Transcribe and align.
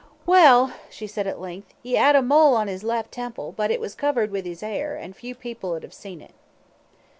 "Well," 0.25 0.73
she 0.89 1.05
said 1.05 1.27
at 1.27 1.39
length, 1.39 1.75
"he 1.83 1.95
'ad 1.95 2.15
a 2.15 2.23
mole 2.23 2.55
on 2.55 2.67
his 2.67 2.83
left 2.83 3.11
temple, 3.11 3.53
but 3.55 3.69
it 3.69 3.79
was 3.79 3.93
covered 3.93 4.31
with 4.31 4.47
'is 4.47 4.63
'air, 4.63 4.97
an' 4.97 5.13
few 5.13 5.35
people 5.35 5.73
'ud 5.73 5.85
'ave 5.85 5.93
seen 5.93 6.21
it." 6.21 6.33